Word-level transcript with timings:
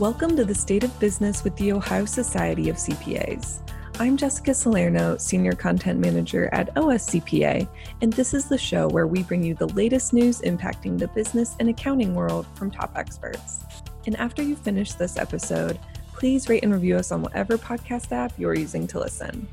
Welcome 0.00 0.34
to 0.36 0.46
the 0.46 0.54
State 0.54 0.82
of 0.82 0.98
Business 0.98 1.44
with 1.44 1.54
the 1.56 1.72
Ohio 1.72 2.06
Society 2.06 2.70
of 2.70 2.76
CPAs. 2.76 3.60
I'm 3.98 4.16
Jessica 4.16 4.54
Salerno, 4.54 5.18
Senior 5.18 5.52
Content 5.52 6.00
Manager 6.00 6.48
at 6.54 6.74
OSCPA, 6.74 7.68
and 8.00 8.10
this 8.10 8.32
is 8.32 8.48
the 8.48 8.56
show 8.56 8.88
where 8.88 9.06
we 9.06 9.22
bring 9.22 9.42
you 9.42 9.54
the 9.54 9.68
latest 9.68 10.14
news 10.14 10.40
impacting 10.40 10.98
the 10.98 11.08
business 11.08 11.54
and 11.60 11.68
accounting 11.68 12.14
world 12.14 12.46
from 12.54 12.70
top 12.70 12.96
experts. 12.96 13.62
And 14.06 14.16
after 14.16 14.42
you 14.42 14.56
finish 14.56 14.94
this 14.94 15.18
episode, 15.18 15.78
please 16.14 16.48
rate 16.48 16.62
and 16.62 16.72
review 16.72 16.96
us 16.96 17.12
on 17.12 17.20
whatever 17.20 17.58
podcast 17.58 18.10
app 18.10 18.32
you're 18.38 18.54
using 18.54 18.86
to 18.86 19.00
listen. 19.00 19.46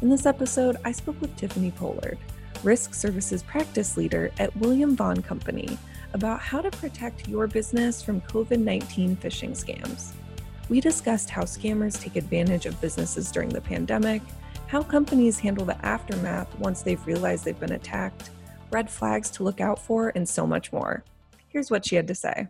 In 0.00 0.08
this 0.08 0.26
episode, 0.26 0.76
I 0.84 0.92
spoke 0.92 1.20
with 1.20 1.34
Tiffany 1.34 1.72
Pollard, 1.72 2.18
Risk 2.62 2.94
Services 2.94 3.42
Practice 3.42 3.96
Leader 3.96 4.30
at 4.38 4.56
William 4.58 4.94
Vaughan 4.94 5.22
Company, 5.22 5.76
about 6.14 6.40
how 6.40 6.60
to 6.60 6.70
protect 6.70 7.28
your 7.28 7.46
business 7.46 8.02
from 8.02 8.20
COVID 8.22 8.58
19 8.58 9.16
phishing 9.16 9.50
scams. 9.50 10.12
We 10.68 10.80
discussed 10.80 11.30
how 11.30 11.42
scammers 11.42 12.00
take 12.00 12.16
advantage 12.16 12.66
of 12.66 12.80
businesses 12.80 13.30
during 13.30 13.48
the 13.48 13.60
pandemic, 13.60 14.22
how 14.66 14.82
companies 14.82 15.38
handle 15.38 15.64
the 15.64 15.84
aftermath 15.84 16.58
once 16.58 16.82
they've 16.82 17.06
realized 17.06 17.44
they've 17.44 17.58
been 17.58 17.72
attacked, 17.72 18.30
red 18.70 18.90
flags 18.90 19.30
to 19.32 19.42
look 19.42 19.60
out 19.60 19.78
for, 19.78 20.12
and 20.14 20.28
so 20.28 20.46
much 20.46 20.72
more. 20.72 21.04
Here's 21.48 21.70
what 21.70 21.84
she 21.84 21.96
had 21.96 22.08
to 22.08 22.14
say. 22.14 22.48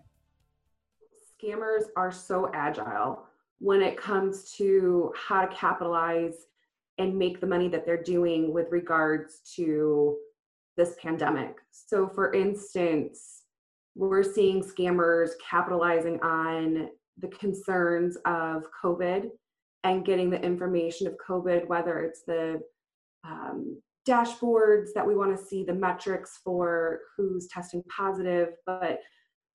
Scammers 1.42 1.84
are 1.97 2.12
so 2.12 2.51
agile 2.55 3.25
when 3.59 3.83
it 3.83 3.97
comes 3.97 4.53
to 4.53 5.12
how 5.17 5.45
to 5.45 5.55
capitalize 5.55 6.47
and 6.98 7.19
make 7.19 7.41
the 7.41 7.47
money 7.47 7.69
that 7.69 7.84
they're 7.84 8.03
doing 8.03 8.53
with 8.53 8.70
regards 8.70 9.41
to 9.56 10.17
this 10.77 10.95
pandemic. 11.01 11.56
So, 11.70 12.06
for 12.06 12.33
instance, 12.33 13.41
we're 13.95 14.23
seeing 14.23 14.62
scammers 14.62 15.30
capitalizing 15.48 16.20
on 16.20 16.88
the 17.19 17.28
concerns 17.28 18.16
of 18.24 18.64
COVID 18.83 19.28
and 19.84 20.05
getting 20.05 20.30
the 20.30 20.41
information 20.41 21.06
of 21.06 21.14
COVID, 21.27 21.67
whether 21.67 22.00
it's 22.00 22.22
the 22.27 22.61
um, 23.25 23.80
dashboards 24.08 24.89
that 24.94 25.06
we 25.06 25.14
want 25.14 25.36
to 25.36 25.44
see, 25.44 25.64
the 25.64 25.75
metrics 25.75 26.41
for 26.44 27.00
who's 27.17 27.48
testing 27.48 27.83
positive, 27.94 28.50
but 28.67 29.00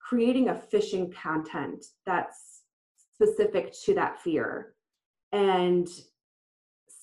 creating 0.00 0.48
a 0.48 0.54
phishing 0.54 1.12
content 1.12 1.84
that's 2.06 2.62
specific 3.14 3.74
to 3.84 3.94
that 3.94 4.20
fear 4.20 4.74
and 5.32 5.88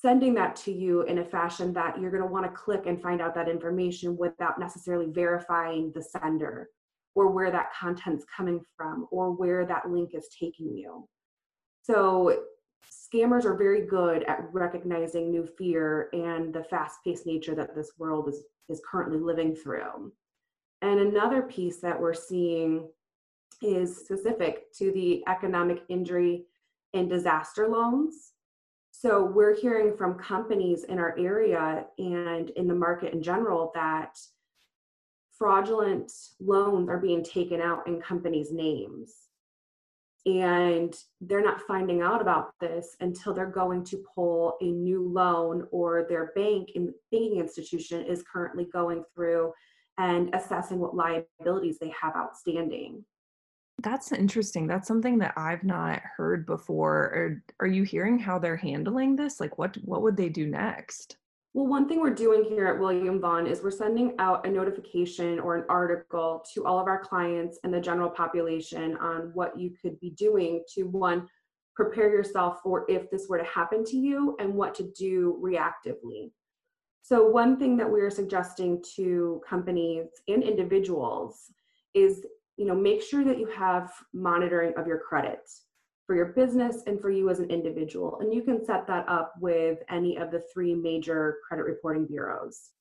sending 0.02 0.34
that 0.36 0.56
to 0.56 0.72
you 0.72 1.02
in 1.04 1.20
a 1.20 1.26
fashion 1.26 1.74
that 1.74 2.00
you're 2.00 2.12
going 2.12 2.24
to 2.24 2.30
want 2.30 2.46
to 2.46 2.52
click 2.52 2.86
and 2.86 3.02
find 3.02 3.22
out 3.22 3.36
that 3.36 3.50
information 3.50 4.16
without 4.18 4.60
necessarily 4.60 5.08
verifying 5.12 5.92
the 5.94 6.02
sender 6.02 6.70
or 7.16 7.32
where 7.32 7.50
that 7.50 7.72
content's 7.80 8.26
coming 8.36 8.62
from 8.78 9.08
or 9.10 9.32
where 9.32 9.66
that 9.66 9.90
link 9.90 10.12
is 10.14 10.28
taking 10.38 10.76
you. 10.76 11.08
So 11.84 12.44
scammers 12.92 13.46
are 13.46 13.56
very 13.56 13.86
good 13.86 14.24
at 14.24 14.48
recognizing 14.52 15.32
new 15.32 15.48
fear 15.58 16.10
and 16.14 16.54
the 16.54 16.64
fast-paced 16.64 17.26
nature 17.26 17.56
that 17.56 17.76
this 17.76 17.94
world 17.98 18.30
is, 18.30 18.44
is 18.70 18.82
currently 18.90 19.20
living 19.20 19.56
through. 19.56 20.12
And 20.82 21.00
another 21.00 21.42
piece 21.42 21.78
that 21.78 22.00
we're 22.00 22.14
seeing 22.14 22.90
is 23.62 23.98
specific 23.98 24.74
to 24.74 24.92
the 24.92 25.24
economic 25.28 25.84
injury 25.90 26.46
and 26.94 27.10
disaster 27.10 27.68
loans. 27.68 28.34
So 28.92 29.24
we're 29.24 29.56
hearing 29.56 29.96
from 29.96 30.16
companies 30.16 30.84
in 30.86 31.00
our 31.00 31.18
area 31.18 31.86
and 31.98 32.50
in 32.52 32.68
the 32.68 32.76
market 32.76 33.14
in 33.14 33.22
general 33.22 33.72
that 33.76 34.18
fraudulent 35.38 36.12
loans 36.40 36.90
are 36.90 37.00
being 37.00 37.24
taken 37.24 37.62
out 37.62 37.88
in 37.88 38.02
companies' 38.02 38.52
names. 38.52 39.14
And 40.26 40.96
they're 41.22 41.44
not 41.44 41.62
finding 41.68 42.02
out 42.02 42.20
about 42.20 42.52
this 42.60 42.96
until 43.00 43.34
they're 43.34 43.46
going 43.46 43.84
to 43.86 44.04
pull 44.16 44.58
a 44.60 44.66
new 44.66 45.08
loan 45.08 45.68
or 45.72 46.08
their 46.10 46.32
bank 46.36 46.70
in 46.74 46.94
banking 47.12 47.40
institution 47.40 48.04
is 48.04 48.24
currently 48.32 48.66
going 48.66 49.04
through 49.14 49.54
and 50.00 50.34
assessing 50.34 50.80
what 50.80 50.96
liabilities 50.96 51.78
they 51.80 51.94
have 52.02 52.16
outstanding. 52.16 53.06
That's 53.84 54.12
interesting. 54.12 54.68
That's 54.68 54.88
something 54.88 55.20
that 55.20 55.34
I've 55.38 55.64
not 55.64 56.02
heard 56.18 56.46
before. 56.46 56.96
Are, 56.96 57.44
are 57.60 57.68
you 57.68 57.84
hearing 57.84 58.18
how 58.18 58.40
they're 58.40 58.56
handling 58.56 59.16
this? 59.16 59.40
Like 59.40 59.58
what 59.58 59.76
what 59.84 60.02
would 60.02 60.18
they 60.18 60.30
do 60.30 60.48
next? 60.48 61.18
Well, 61.56 61.68
one 61.68 61.88
thing 61.88 62.02
we're 62.02 62.14
doing 62.14 62.44
here 62.44 62.68
at 62.68 62.78
William 62.78 63.22
Vaughan 63.22 63.48
is 63.48 63.64
we're 63.64 63.72
sending 63.72 64.14
out 64.20 64.46
a 64.46 64.52
notification 64.52 65.40
or 65.40 65.56
an 65.56 65.64
article 65.70 66.44
to 66.54 66.66
all 66.66 66.82
of 66.82 66.88
our 66.88 67.02
clients 67.02 67.60
and 67.64 67.74
the 67.74 67.80
general 67.80 68.10
population 68.10 68.98
on 68.98 69.32
what 69.34 69.58
you 69.58 69.72
could 69.82 69.98
be 70.02 70.10
doing 70.10 70.66
to 70.74 70.84
one, 70.84 71.30
prepare 71.74 72.10
yourself 72.10 72.58
for 72.62 72.84
if 72.90 73.10
this 73.10 73.28
were 73.30 73.38
to 73.38 73.46
happen 73.46 73.86
to 73.86 73.96
you 73.96 74.36
and 74.42 74.54
what 74.54 74.76
to 74.76 74.92
do 75.00 75.42
reactively. 75.42 76.30
So, 77.04 77.26
one 77.26 77.58
thing 77.58 77.78
that 77.78 77.90
we're 77.90 78.10
suggesting 78.10 78.84
to 78.98 79.42
companies 79.48 80.08
and 80.28 80.44
individuals 80.44 81.54
is 81.94 82.26
you 82.58 82.66
know 82.66 82.76
make 82.76 83.02
sure 83.02 83.24
that 83.24 83.40
you 83.40 83.46
have 83.46 83.94
monitoring 84.14 84.74
of 84.76 84.88
your 84.88 85.00
credit 85.00 85.40
for 86.06 86.16
your 86.16 86.28
business 86.28 86.84
and 86.88 87.02
for 87.02 87.10
you 87.10 87.30
as 87.30 87.40
an 87.40 87.50
individual. 87.50 88.20
And 88.22 88.34
you 88.34 88.44
can 88.44 88.64
set 88.64 88.86
that 88.88 89.08
up 89.10 89.34
with 89.40 89.80
any 89.90 90.18
of 90.18 90.32
the 90.32 90.44
three 90.54 90.76
major 90.76 91.38
credit 91.48 91.64
reporting 91.64 92.06
bureaus. 92.06 92.72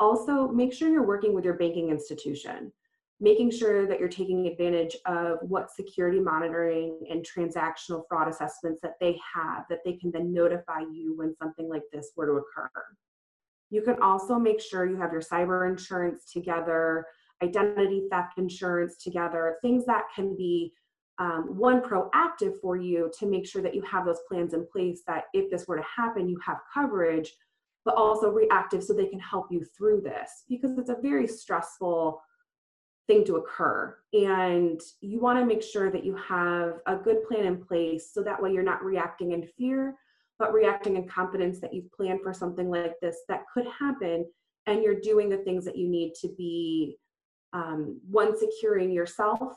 Also, 0.00 0.48
make 0.48 0.72
sure 0.72 0.88
you're 0.88 1.06
working 1.06 1.34
with 1.34 1.44
your 1.44 1.54
banking 1.54 1.90
institution, 1.90 2.72
making 3.20 3.50
sure 3.50 3.86
that 3.86 3.98
you're 3.98 4.08
taking 4.08 4.46
advantage 4.46 4.96
of 5.06 5.38
what 5.42 5.70
security 5.70 6.20
monitoring 6.20 6.98
and 7.10 7.24
transactional 7.24 8.04
fraud 8.08 8.28
assessments 8.28 8.80
that 8.82 8.94
they 9.00 9.18
have 9.34 9.64
that 9.70 9.80
they 9.84 9.94
can 9.94 10.10
then 10.10 10.32
notify 10.32 10.80
you 10.80 11.14
when 11.16 11.34
something 11.36 11.68
like 11.68 11.82
this 11.92 12.12
were 12.16 12.26
to 12.26 12.32
occur. 12.32 12.70
You 13.70 13.82
can 13.82 14.00
also 14.00 14.38
make 14.38 14.60
sure 14.60 14.86
you 14.86 14.96
have 14.96 15.12
your 15.12 15.22
cyber 15.22 15.68
insurance 15.68 16.30
together, 16.30 17.06
identity 17.42 18.06
theft 18.10 18.38
insurance 18.38 18.96
together, 19.02 19.56
things 19.62 19.84
that 19.86 20.04
can 20.14 20.36
be 20.36 20.72
um, 21.18 21.56
one 21.56 21.80
proactive 21.80 22.60
for 22.60 22.76
you 22.76 23.10
to 23.18 23.26
make 23.26 23.46
sure 23.46 23.62
that 23.62 23.74
you 23.74 23.82
have 23.82 24.04
those 24.04 24.20
plans 24.28 24.52
in 24.52 24.66
place 24.70 25.02
that 25.06 25.24
if 25.32 25.50
this 25.50 25.66
were 25.66 25.76
to 25.76 25.84
happen 25.96 26.28
you 26.28 26.38
have 26.44 26.58
coverage 26.72 27.32
but 27.84 27.94
also 27.94 28.30
reactive 28.30 28.82
so 28.82 28.92
they 28.92 29.06
can 29.06 29.20
help 29.20 29.46
you 29.50 29.64
through 29.76 30.00
this 30.00 30.44
because 30.48 30.76
it's 30.76 30.90
a 30.90 30.96
very 31.00 31.26
stressful 31.26 32.20
thing 33.06 33.24
to 33.24 33.36
occur. 33.36 33.96
And 34.12 34.80
you 35.00 35.20
want 35.20 35.38
to 35.38 35.46
make 35.46 35.62
sure 35.62 35.90
that 35.90 36.04
you 36.04 36.16
have 36.16 36.80
a 36.86 36.96
good 36.96 37.22
plan 37.28 37.44
in 37.46 37.64
place 37.64 38.10
so 38.12 38.22
that 38.22 38.42
way 38.42 38.52
you're 38.52 38.62
not 38.62 38.84
reacting 38.84 39.32
in 39.32 39.46
fear 39.56 39.94
but 40.38 40.52
reacting 40.52 40.96
in 40.96 41.08
confidence 41.08 41.60
that 41.60 41.72
you've 41.72 41.90
planned 41.92 42.20
for 42.22 42.34
something 42.34 42.68
like 42.68 42.92
this 43.00 43.20
that 43.28 43.44
could 43.54 43.66
happen 43.66 44.26
and 44.66 44.82
you're 44.82 45.00
doing 45.00 45.30
the 45.30 45.38
things 45.38 45.64
that 45.64 45.78
you 45.78 45.88
need 45.88 46.12
to 46.20 46.28
be 46.36 46.98
um, 47.54 47.98
one 48.10 48.38
securing 48.38 48.90
yourself 48.90 49.56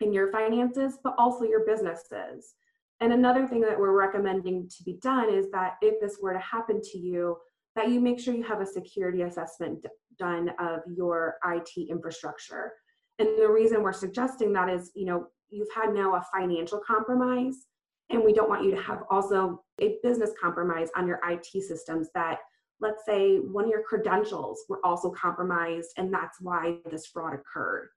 in 0.00 0.12
your 0.12 0.30
finances, 0.30 0.98
but 1.02 1.14
also 1.18 1.44
your 1.44 1.64
businesses. 1.64 2.54
And 3.00 3.12
another 3.12 3.46
thing 3.46 3.60
that 3.62 3.78
we're 3.78 3.98
recommending 3.98 4.68
to 4.76 4.82
be 4.84 4.94
done 5.02 5.32
is 5.32 5.50
that 5.52 5.74
if 5.82 6.00
this 6.00 6.18
were 6.20 6.32
to 6.32 6.38
happen 6.40 6.80
to 6.82 6.98
you, 6.98 7.36
that 7.76 7.90
you 7.90 8.00
make 8.00 8.18
sure 8.18 8.34
you 8.34 8.42
have 8.42 8.60
a 8.60 8.66
security 8.66 9.22
assessment 9.22 9.86
done 10.18 10.50
of 10.58 10.80
your 10.88 11.36
IT 11.46 11.70
infrastructure. 11.88 12.72
And 13.20 13.28
the 13.38 13.48
reason 13.48 13.82
we're 13.82 13.92
suggesting 13.92 14.52
that 14.54 14.68
is, 14.68 14.90
you 14.94 15.06
know, 15.06 15.26
you've 15.50 15.72
had 15.74 15.94
now 15.94 16.16
a 16.16 16.24
financial 16.32 16.80
compromise, 16.84 17.66
and 18.10 18.24
we 18.24 18.32
don't 18.32 18.48
want 18.48 18.64
you 18.64 18.72
to 18.72 18.82
have 18.82 19.02
also 19.10 19.62
a 19.80 19.96
business 20.02 20.30
compromise 20.40 20.88
on 20.96 21.06
your 21.06 21.20
IT 21.28 21.46
systems 21.62 22.08
that 22.14 22.38
let's 22.80 23.04
say 23.04 23.36
one 23.36 23.64
of 23.64 23.70
your 23.70 23.82
credentials 23.82 24.64
were 24.68 24.84
also 24.84 25.10
compromised 25.10 25.90
and 25.96 26.12
that's 26.12 26.40
why 26.40 26.76
this 26.90 27.06
fraud 27.06 27.34
occurred. 27.34 27.88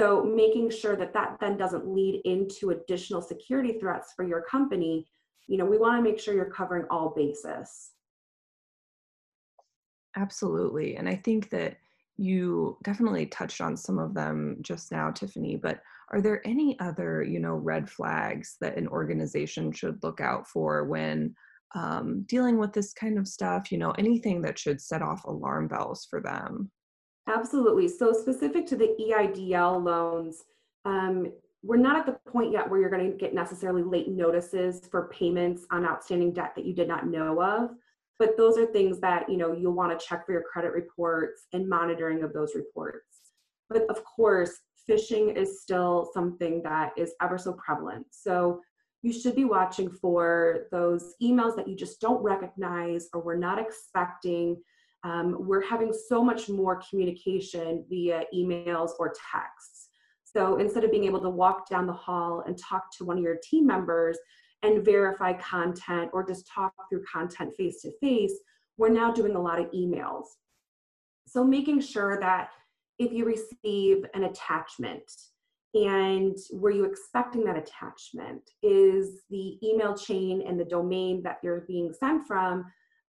So 0.00 0.24
making 0.24 0.70
sure 0.70 0.96
that 0.96 1.12
that 1.12 1.36
then 1.40 1.58
doesn't 1.58 1.86
lead 1.86 2.22
into 2.24 2.70
additional 2.70 3.20
security 3.20 3.78
threats 3.78 4.14
for 4.16 4.26
your 4.26 4.40
company, 4.40 5.06
you 5.46 5.58
know, 5.58 5.66
we 5.66 5.76
want 5.76 5.98
to 5.98 6.02
make 6.02 6.18
sure 6.18 6.32
you're 6.32 6.46
covering 6.46 6.86
all 6.88 7.12
bases. 7.14 7.90
Absolutely. 10.16 10.96
And 10.96 11.06
I 11.06 11.16
think 11.16 11.50
that 11.50 11.76
you 12.16 12.78
definitely 12.82 13.26
touched 13.26 13.60
on 13.60 13.76
some 13.76 13.98
of 13.98 14.14
them 14.14 14.56
just 14.62 14.90
now, 14.90 15.10
Tiffany, 15.10 15.56
but 15.56 15.80
are 16.12 16.22
there 16.22 16.40
any 16.46 16.80
other, 16.80 17.22
you 17.22 17.38
know, 17.38 17.56
red 17.56 17.90
flags 17.90 18.56
that 18.62 18.78
an 18.78 18.88
organization 18.88 19.70
should 19.70 20.02
look 20.02 20.22
out 20.22 20.48
for 20.48 20.84
when 20.86 21.34
um, 21.74 22.24
dealing 22.26 22.56
with 22.56 22.72
this 22.72 22.94
kind 22.94 23.18
of 23.18 23.28
stuff? 23.28 23.70
You 23.70 23.76
know, 23.76 23.90
anything 23.98 24.40
that 24.42 24.58
should 24.58 24.80
set 24.80 25.02
off 25.02 25.24
alarm 25.24 25.68
bells 25.68 26.06
for 26.08 26.22
them? 26.22 26.70
Absolutely. 27.28 27.88
So 27.88 28.12
specific 28.12 28.66
to 28.66 28.76
the 28.76 28.94
EIDL 29.00 29.82
loans, 29.82 30.44
um, 30.84 31.32
we're 31.62 31.76
not 31.76 31.96
at 31.96 32.06
the 32.06 32.30
point 32.30 32.52
yet 32.52 32.68
where 32.68 32.80
you're 32.80 32.90
going 32.90 33.10
to 33.10 33.16
get 33.16 33.34
necessarily 33.34 33.82
late 33.82 34.08
notices 34.08 34.80
for 34.90 35.08
payments 35.08 35.66
on 35.70 35.84
outstanding 35.84 36.32
debt 36.32 36.52
that 36.56 36.64
you 36.64 36.74
did 36.74 36.88
not 36.88 37.06
know 37.06 37.42
of. 37.42 37.70
But 38.18 38.36
those 38.36 38.58
are 38.58 38.66
things 38.66 39.00
that 39.00 39.28
you 39.28 39.36
know 39.36 39.52
you'll 39.52 39.72
want 39.72 39.98
to 39.98 40.06
check 40.06 40.26
for 40.26 40.32
your 40.32 40.42
credit 40.42 40.72
reports 40.72 41.46
and 41.52 41.68
monitoring 41.68 42.22
of 42.22 42.32
those 42.32 42.54
reports. 42.54 43.32
But 43.68 43.88
of 43.88 44.04
course, 44.04 44.52
phishing 44.88 45.36
is 45.36 45.62
still 45.62 46.10
something 46.12 46.62
that 46.64 46.92
is 46.96 47.12
ever 47.22 47.38
so 47.38 47.52
prevalent. 47.54 48.06
So 48.10 48.60
you 49.02 49.12
should 49.12 49.34
be 49.34 49.44
watching 49.44 49.90
for 49.90 50.66
those 50.70 51.14
emails 51.22 51.56
that 51.56 51.68
you 51.68 51.76
just 51.76 52.00
don't 52.00 52.22
recognize 52.22 53.08
or 53.14 53.22
we're 53.22 53.36
not 53.36 53.58
expecting. 53.58 54.60
Um, 55.02 55.36
we're 55.46 55.64
having 55.64 55.92
so 55.92 56.22
much 56.22 56.48
more 56.48 56.82
communication 56.88 57.84
via 57.88 58.24
emails 58.34 58.90
or 58.98 59.14
texts. 59.32 59.88
So 60.24 60.58
instead 60.58 60.84
of 60.84 60.90
being 60.90 61.04
able 61.04 61.20
to 61.20 61.30
walk 61.30 61.68
down 61.68 61.86
the 61.86 61.92
hall 61.92 62.44
and 62.46 62.56
talk 62.56 62.84
to 62.98 63.04
one 63.04 63.18
of 63.18 63.24
your 63.24 63.38
team 63.42 63.66
members 63.66 64.18
and 64.62 64.84
verify 64.84 65.32
content 65.34 66.10
or 66.12 66.26
just 66.26 66.46
talk 66.46 66.72
through 66.88 67.02
content 67.10 67.54
face 67.56 67.80
to 67.82 67.90
face, 68.00 68.34
we're 68.76 68.90
now 68.90 69.10
doing 69.10 69.34
a 69.34 69.40
lot 69.40 69.58
of 69.58 69.70
emails. 69.72 70.26
So 71.26 71.42
making 71.42 71.80
sure 71.80 72.20
that 72.20 72.50
if 72.98 73.12
you 73.12 73.24
receive 73.24 74.04
an 74.14 74.24
attachment 74.24 75.10
and 75.74 76.36
were 76.52 76.70
you 76.70 76.84
expecting 76.84 77.44
that 77.44 77.56
attachment 77.56 78.42
is 78.62 79.22
the 79.30 79.58
email 79.66 79.96
chain 79.96 80.42
and 80.46 80.58
the 80.58 80.64
domain 80.64 81.22
that 81.22 81.38
you're 81.42 81.62
being 81.62 81.92
sent 81.92 82.26
from 82.26 82.64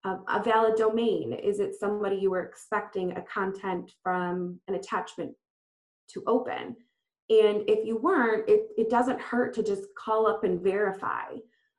a, 0.05 0.43
valid 0.43 0.77
domain? 0.77 1.33
Is 1.33 1.61
it 1.61 1.75
somebody 1.79 2.17
you 2.17 2.31
were 2.31 2.43
expecting 2.43 3.13
a 3.13 3.23
content 3.23 3.93
from 4.03 4.59
an 4.69 4.75
attachment 4.75 5.33
to 6.11 6.23
open? 6.27 6.77
And 7.29 7.63
if 7.69 7.87
you 7.87 7.97
weren't 7.99 8.49
it, 8.49 8.69
it 8.77 8.91
doesn't 8.91 9.21
hurt 9.21 9.55
to 9.55 9.63
just 9.63 9.83
call 9.97 10.27
up 10.27 10.45
and 10.45 10.61
verify. 10.61 11.37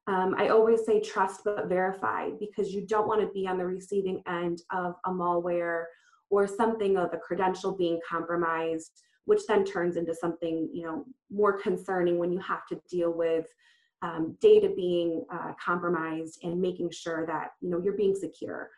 Um, 0.07 0.33
i 0.35 0.47
always 0.47 0.83
say 0.83 1.00
trust 1.00 1.41
but 1.45 1.69
verify 1.69 2.31
because 2.39 2.73
you 2.73 2.88
don't 2.88 3.07
want 3.07 3.21
to 3.21 3.27
be 3.27 3.47
on 3.47 3.59
the 3.59 3.65
receiving 3.68 4.23
end 4.27 4.63
of 4.71 4.95
a 5.06 5.12
malware 5.12 5.83
or 6.31 6.47
something 6.47 6.97
of 6.97 7.13
a 7.13 7.18
credential 7.18 7.77
being 7.77 8.00
compromised 8.09 9.03
which 9.25 9.45
then 9.47 9.63
turns 9.63 9.97
into 9.97 10.15
something 10.15 10.68
you 10.73 10.83
know 10.83 11.06
more 11.29 11.62
concerning 11.62 12.18
when 12.18 12.31
you 12.31 12.39
have 12.39 12.65
to 12.65 12.81
deal 12.89 13.13
with 13.13 13.45
um, 14.01 14.36
data 14.42 14.71
being 14.75 15.25
uh, 15.31 15.53
compromised 15.63 16.39
and 16.44 16.59
making 16.59 16.92
sure 16.92 17.25
that 17.27 17.51
you 17.62 17.69
know 17.69 17.81
you're 17.83 17.98
being 17.98 18.15
secure. 18.15 18.69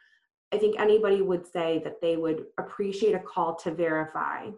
I 0.52 0.58
think 0.58 0.80
anybody 0.80 1.22
would 1.22 1.48
say 1.48 1.82
that 1.84 2.02
they 2.02 2.18
would 2.18 2.46
appreciate 2.60 3.16
a 3.16 3.20
call 3.20 3.56
to 3.58 3.74
verify. 3.74 4.50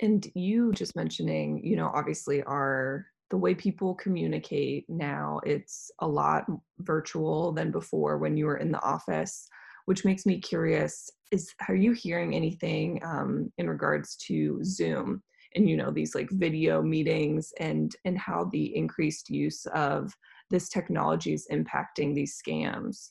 And 0.00 0.26
you 0.34 0.72
just 0.72 0.96
mentioning 0.96 1.60
you 1.62 1.76
know 1.76 1.90
obviously 1.94 2.42
our 2.44 3.06
the 3.30 3.36
way 3.36 3.54
people 3.54 3.94
communicate 3.94 4.84
now 4.88 5.40
it's 5.44 5.90
a 6.00 6.06
lot 6.06 6.46
virtual 6.80 7.52
than 7.52 7.70
before 7.70 8.18
when 8.18 8.36
you 8.36 8.46
were 8.46 8.56
in 8.56 8.72
the 8.72 8.82
office 8.82 9.46
which 9.86 10.04
makes 10.04 10.26
me 10.26 10.40
curious 10.40 11.10
is 11.30 11.54
are 11.68 11.76
you 11.76 11.92
hearing 11.92 12.34
anything 12.34 13.00
um, 13.04 13.52
in 13.58 13.68
regards 13.68 14.16
to 14.16 14.58
zoom 14.64 15.22
and 15.54 15.68
you 15.68 15.76
know 15.76 15.90
these 15.90 16.14
like 16.14 16.30
video 16.30 16.82
meetings 16.82 17.52
and 17.58 17.96
and 18.04 18.18
how 18.18 18.48
the 18.52 18.76
increased 18.76 19.30
use 19.30 19.66
of 19.66 20.14
this 20.50 20.68
technology 20.68 21.32
is 21.32 21.46
impacting 21.50 22.14
these 22.14 22.40
scams. 22.40 23.10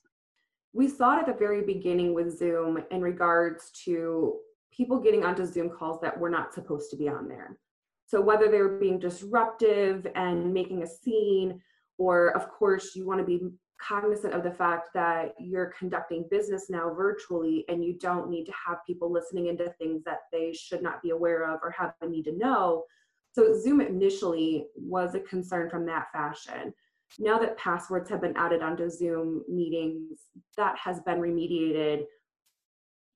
We 0.73 0.87
saw 0.87 1.17
it 1.17 1.21
at 1.21 1.25
the 1.25 1.33
very 1.33 1.63
beginning 1.63 2.13
with 2.13 2.37
zoom 2.37 2.83
in 2.91 3.01
regards 3.01 3.71
to 3.85 4.35
people 4.71 4.99
getting 4.99 5.23
onto 5.23 5.45
zoom 5.45 5.69
calls 5.69 5.99
that 6.01 6.19
were 6.19 6.29
not 6.29 6.53
supposed 6.53 6.91
to 6.91 6.97
be 6.97 7.09
on 7.09 7.27
there. 7.27 7.57
So 8.05 8.21
whether 8.21 8.49
they 8.49 8.61
were 8.61 8.79
being 8.79 8.99
disruptive 8.99 10.07
and 10.15 10.53
making 10.53 10.83
a 10.83 10.87
scene 10.87 11.61
or 11.97 12.29
of 12.35 12.49
course 12.49 12.95
you 12.95 13.05
want 13.05 13.19
to 13.19 13.25
be 13.25 13.39
cognizant 13.81 14.33
of 14.33 14.43
the 14.43 14.51
fact 14.51 14.89
that 14.93 15.33
you're 15.39 15.73
conducting 15.77 16.27
business 16.29 16.69
now 16.69 16.93
virtually 16.93 17.65
and 17.69 17.83
you 17.83 17.93
don't 17.93 18.29
need 18.29 18.45
to 18.45 18.53
have 18.67 18.85
people 18.85 19.11
listening 19.11 19.47
into 19.47 19.73
things 19.79 20.03
that 20.03 20.19
they 20.31 20.53
should 20.53 20.81
not 20.81 21.01
be 21.01 21.11
aware 21.11 21.49
of 21.49 21.59
or 21.63 21.71
have 21.71 21.93
a 22.01 22.07
need 22.07 22.25
to 22.25 22.37
know. 22.37 22.83
So, 23.31 23.57
Zoom 23.59 23.79
initially 23.79 24.67
was 24.75 25.15
a 25.15 25.19
concern 25.19 25.69
from 25.69 25.85
that 25.85 26.07
fashion. 26.11 26.73
Now 27.17 27.39
that 27.39 27.57
passwords 27.57 28.09
have 28.09 28.21
been 28.21 28.37
added 28.37 28.61
onto 28.61 28.89
Zoom 28.89 29.43
meetings, 29.47 30.19
that 30.57 30.77
has 30.77 30.99
been 31.01 31.19
remediated 31.19 32.03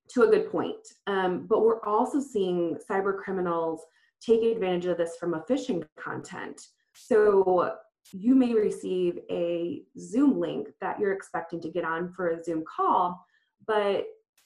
to 0.09 0.23
a 0.23 0.27
good 0.27 0.51
point. 0.51 0.87
Um, 1.07 1.45
but 1.47 1.61
we're 1.61 1.83
also 1.83 2.19
seeing 2.19 2.77
cyber 2.89 3.17
criminals 3.17 3.81
take 4.21 4.43
advantage 4.43 4.85
of 4.85 4.97
this 4.97 5.17
from 5.19 5.33
a 5.33 5.41
phishing 5.41 5.83
content. 5.97 6.61
So 6.93 7.73
you 8.11 8.35
may 8.35 8.53
receive 8.53 9.19
a 9.29 9.83
Zoom 9.97 10.39
link 10.39 10.67
that 10.81 10.99
you're 10.99 11.13
expecting 11.13 11.61
to 11.61 11.69
get 11.69 11.85
on 11.85 12.11
for 12.13 12.29
a 12.29 12.43
Zoom 12.43 12.63
call, 12.65 13.25
but 13.65 14.05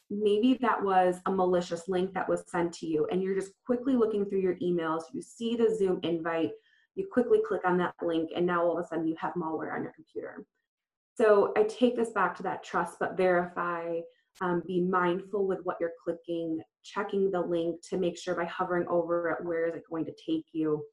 maybe 0.09 0.57
that 0.61 0.81
was 0.81 1.17
a 1.25 1.31
malicious 1.31 1.87
link 1.87 2.13
that 2.13 2.29
was 2.29 2.43
sent 2.47 2.71
to 2.73 2.87
you 2.87 3.07
and 3.11 3.21
you're 3.21 3.35
just 3.35 3.51
quickly 3.65 3.95
looking 3.95 4.25
through 4.25 4.39
your 4.39 4.55
emails, 4.55 5.03
you 5.13 5.21
see 5.21 5.55
the 5.55 5.75
Zoom 5.77 5.99
invite, 6.03 6.51
you 6.95 7.07
quickly 7.11 7.39
click 7.45 7.61
on 7.65 7.77
that 7.77 7.93
link, 8.01 8.31
and 8.35 8.45
now 8.45 8.63
all 8.63 8.77
of 8.77 8.83
a 8.83 8.87
sudden 8.87 9.07
you 9.07 9.15
have 9.19 9.33
malware 9.33 9.73
on 9.73 9.83
your 9.83 9.93
computer. 9.93 10.45
So 11.15 11.51
I 11.57 11.63
take 11.63 11.95
this 11.95 12.11
back 12.11 12.35
to 12.37 12.43
that 12.43 12.63
trust 12.63 12.97
but 12.99 13.17
verify. 13.17 13.99
Um, 14.39 14.61
be 14.67 14.81
mindful 14.81 15.47
with 15.47 15.59
what 15.63 15.77
you're 15.79 15.93
clicking, 16.03 16.61
checking 16.83 17.31
the 17.31 17.41
link 17.41 17.81
to 17.89 17.97
make 17.97 18.19
sure 18.19 18.35
by 18.35 18.45
hovering 18.45 18.87
over 18.87 19.31
it, 19.31 19.43
where 19.43 19.65
is 19.65 19.73
it 19.73 19.81
going 19.89 20.05
to 20.05 20.11
take 20.11 20.45
you 20.51 20.83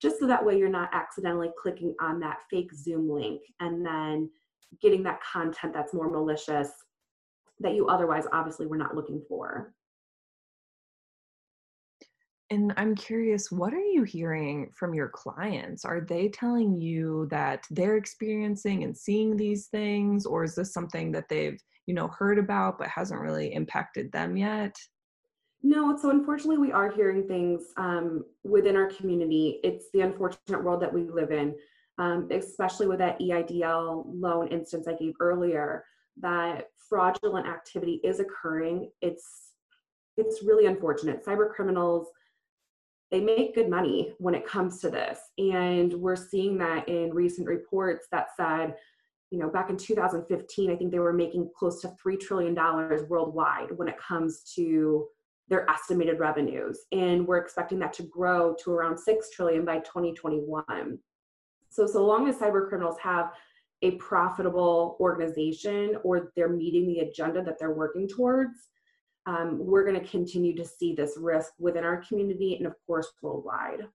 just 0.00 0.18
so 0.18 0.26
that 0.26 0.44
way 0.44 0.58
you're 0.58 0.68
not 0.68 0.90
accidentally 0.92 1.50
clicking 1.60 1.94
on 2.00 2.20
that 2.20 2.38
fake 2.50 2.72
Zoom 2.74 3.08
link 3.08 3.40
and 3.60 3.84
then 3.84 4.30
getting 4.82 5.02
that 5.04 5.20
content 5.22 5.72
that's 5.72 5.94
more 5.94 6.10
malicious 6.10 6.70
that 7.60 7.74
you 7.74 7.86
otherwise 7.86 8.24
obviously 8.32 8.66
were 8.66 8.76
not 8.76 8.94
looking 8.94 9.22
for. 9.28 9.72
And 12.50 12.74
I'm 12.76 12.94
curious, 12.94 13.50
what 13.50 13.72
are 13.72 13.80
you 13.80 14.02
hearing 14.02 14.70
from 14.76 14.94
your 14.94 15.08
clients? 15.08 15.84
Are 15.84 16.00
they 16.00 16.28
telling 16.28 16.76
you 16.76 17.26
that 17.30 17.64
they're 17.70 17.96
experiencing 17.96 18.84
and 18.84 18.96
seeing 18.96 19.36
these 19.36 19.68
things, 19.68 20.26
or 20.26 20.44
is 20.44 20.54
this 20.54 20.72
something 20.72 21.10
that 21.12 21.28
they've, 21.28 21.58
you 21.86 21.94
know, 21.94 22.08
heard 22.08 22.38
about 22.38 22.78
but 22.78 22.88
hasn't 22.88 23.20
really 23.20 23.54
impacted 23.54 24.12
them 24.12 24.36
yet? 24.36 24.76
No, 25.66 25.96
so 25.96 26.10
unfortunately, 26.10 26.58
we 26.58 26.72
are 26.72 26.90
hearing 26.90 27.26
things 27.26 27.72
um, 27.78 28.22
within 28.44 28.76
our 28.76 28.86
community. 28.86 29.60
It's 29.64 29.86
the 29.94 30.02
unfortunate 30.02 30.62
world 30.62 30.82
that 30.82 30.92
we 30.92 31.04
live 31.04 31.32
in, 31.32 31.54
um, 31.96 32.28
especially 32.30 32.86
with 32.86 32.98
that 32.98 33.18
EIDL 33.18 34.04
loan 34.06 34.48
instance 34.48 34.86
I 34.86 34.92
gave 34.92 35.14
earlier. 35.20 35.86
That 36.20 36.66
fraudulent 36.86 37.46
activity 37.46 37.98
is 38.04 38.20
occurring. 38.20 38.90
It's 39.00 39.52
it's 40.18 40.44
really 40.44 40.66
unfortunate. 40.66 41.24
Cyber 41.24 41.50
criminals 41.50 42.08
they 43.10 43.20
make 43.20 43.54
good 43.54 43.70
money 43.70 44.12
when 44.18 44.34
it 44.34 44.46
comes 44.46 44.80
to 44.80 44.90
this, 44.90 45.18
and 45.38 45.94
we're 45.94 46.14
seeing 46.14 46.58
that 46.58 46.90
in 46.90 47.14
recent 47.14 47.48
reports 47.48 48.06
that 48.12 48.28
said 48.36 48.74
you 49.30 49.40
know, 49.40 49.48
back 49.48 49.68
in 49.68 49.76
2015, 49.76 50.70
I 50.70 50.76
think 50.76 50.92
they 50.92 51.00
were 51.00 51.12
making 51.12 51.50
close 51.58 51.80
to 51.80 51.88
$3 51.88 52.20
trillion 52.20 52.54
worldwide 53.08 53.72
when 53.76 53.88
it 53.88 53.98
comes 53.98 54.42
to 54.54 55.08
their 55.48 55.68
estimated 55.70 56.18
revenues 56.18 56.80
and 56.92 57.26
we're 57.26 57.38
expecting 57.38 57.78
that 57.78 57.92
to 57.92 58.02
grow 58.04 58.54
to 58.62 58.72
around 58.72 58.98
6 58.98 59.30
trillion 59.30 59.64
by 59.64 59.78
2021 59.80 60.98
so 61.70 61.86
so 61.86 62.04
long 62.04 62.28
as 62.28 62.36
cyber 62.36 62.68
criminals 62.68 62.98
have 62.98 63.32
a 63.82 63.92
profitable 63.92 64.96
organization 65.00 65.96
or 66.02 66.32
they're 66.34 66.48
meeting 66.48 66.86
the 66.86 67.00
agenda 67.00 67.42
that 67.42 67.58
they're 67.58 67.74
working 67.74 68.08
towards 68.08 68.68
um, 69.26 69.58
we're 69.58 69.84
going 69.84 70.00
to 70.00 70.06
continue 70.06 70.54
to 70.56 70.64
see 70.64 70.94
this 70.94 71.16
risk 71.18 71.52
within 71.58 71.84
our 71.84 72.02
community 72.06 72.56
and 72.56 72.66
of 72.66 72.74
course 72.86 73.10
worldwide. 73.22 73.86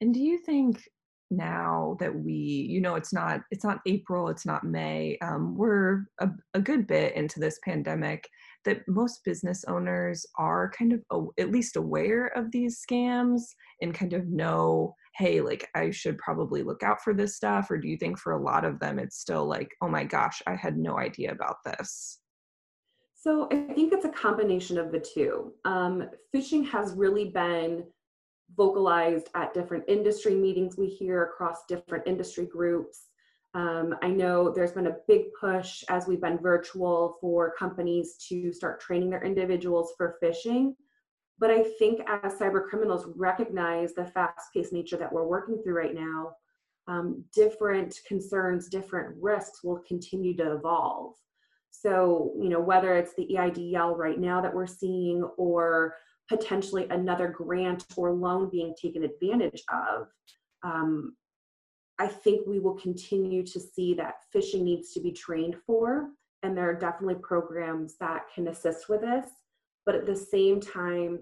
And 0.00 0.14
do 0.14 0.20
you 0.20 0.38
think 0.38 0.88
now 1.30 1.96
that 2.00 2.14
we 2.14 2.32
you 2.32 2.80
know 2.80 2.94
it's 2.94 3.12
not 3.12 3.42
it's 3.50 3.64
not 3.64 3.80
april 3.86 4.28
it's 4.28 4.46
not 4.46 4.64
may 4.64 5.18
um, 5.20 5.56
we're 5.56 6.04
a, 6.20 6.28
a, 6.54 6.60
good 6.60 6.86
bit 6.86 7.14
into 7.14 7.38
this 7.38 7.58
pandemic 7.64 8.26
that 8.64 8.80
most 8.88 9.22
business 9.24 9.64
owners 9.68 10.24
are 10.38 10.70
kind 10.76 10.92
of 10.92 11.02
a, 11.12 11.40
at 11.40 11.50
least 11.50 11.76
aware 11.76 12.28
of 12.28 12.50
these 12.50 12.82
scams 12.82 13.42
and 13.82 13.94
kind 13.94 14.14
of 14.14 14.26
know 14.28 14.94
hey 15.16 15.40
like 15.40 15.68
i 15.74 15.90
should 15.90 16.16
probably 16.16 16.62
look 16.62 16.82
out 16.82 17.02
for 17.02 17.12
this 17.12 17.36
stuff 17.36 17.70
or 17.70 17.76
do 17.76 17.88
you 17.88 17.98
think 17.98 18.18
for 18.18 18.32
a 18.32 18.42
lot 18.42 18.64
of 18.64 18.78
them 18.80 18.98
it's 18.98 19.18
still 19.18 19.46
like 19.46 19.70
oh 19.82 19.88
my 19.88 20.04
gosh 20.04 20.40
i 20.46 20.54
had 20.54 20.78
no 20.78 20.98
idea 20.98 21.30
about 21.30 21.56
this. 21.64 22.20
So 23.14 23.48
i 23.52 23.74
think 23.74 23.92
it's 23.92 24.06
a 24.06 24.10
combination 24.10 24.78
of 24.78 24.92
the 24.92 25.00
two. 25.00 25.52
Um, 25.66 26.08
phishing 26.34 26.66
has 26.68 26.94
really 26.94 27.26
been 27.26 27.84
vocalized 28.56 29.28
at 29.34 29.54
different 29.54 29.84
industry 29.88 30.34
meetings 30.34 30.76
we 30.76 30.86
hear 30.86 31.24
across 31.24 31.64
different 31.68 32.06
industry 32.06 32.46
groups. 32.46 33.06
Um, 33.54 33.94
I 34.02 34.08
know 34.08 34.50
there's 34.50 34.72
been 34.72 34.88
a 34.88 34.96
big 35.06 35.26
push 35.40 35.82
as 35.88 36.06
we've 36.06 36.20
been 36.20 36.38
virtual 36.38 37.16
for 37.20 37.54
companies 37.58 38.16
to 38.28 38.52
start 38.52 38.80
training 38.80 39.10
their 39.10 39.24
individuals 39.24 39.92
for 39.96 40.18
phishing. 40.22 40.74
But 41.38 41.50
I 41.50 41.64
think 41.78 42.00
as 42.08 42.34
cyber 42.34 42.66
criminals 42.66 43.06
recognize 43.14 43.94
the 43.94 44.06
fast 44.06 44.52
paced 44.52 44.72
nature 44.72 44.96
that 44.96 45.12
we're 45.12 45.26
working 45.26 45.62
through 45.62 45.74
right 45.74 45.94
now, 45.94 46.32
um, 46.88 47.24
different 47.34 48.00
concerns, 48.06 48.68
different 48.68 49.14
risks 49.20 49.62
will 49.62 49.80
continue 49.86 50.36
to 50.36 50.54
evolve. 50.54 51.14
So, 51.70 52.32
you 52.40 52.48
know, 52.48 52.60
whether 52.60 52.94
it's 52.94 53.14
the 53.14 53.28
EIDL 53.32 53.96
right 53.96 54.18
now 54.18 54.40
that 54.40 54.52
we're 54.52 54.66
seeing 54.66 55.22
or 55.36 55.94
potentially 56.28 56.86
another 56.90 57.28
grant 57.28 57.84
or 57.96 58.12
loan 58.12 58.50
being 58.50 58.74
taken 58.80 59.04
advantage 59.04 59.62
of, 59.72 60.08
um, 60.62 61.16
I 61.98 62.06
think 62.06 62.46
we 62.46 62.60
will 62.60 62.74
continue 62.74 63.44
to 63.44 63.58
see 63.58 63.94
that 63.94 64.16
phishing 64.34 64.62
needs 64.62 64.92
to 64.92 65.00
be 65.00 65.12
trained 65.12 65.56
for. 65.66 66.08
And 66.42 66.56
there 66.56 66.70
are 66.70 66.78
definitely 66.78 67.16
programs 67.16 67.96
that 67.98 68.26
can 68.34 68.48
assist 68.48 68.88
with 68.88 69.00
this. 69.00 69.28
But 69.84 69.96
at 69.96 70.06
the 70.06 70.14
same 70.14 70.60
time, 70.60 71.20